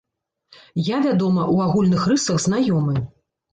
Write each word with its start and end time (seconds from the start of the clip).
Я, 0.87 0.97
вядома, 1.07 1.45
у 1.57 1.59
агульных 1.67 2.09
рысах 2.15 2.43
знаёмы. 2.49 3.07